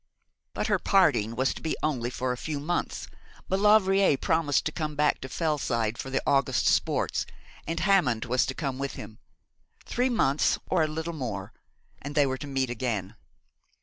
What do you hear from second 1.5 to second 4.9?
to be only for a few months. Maulevrier promised to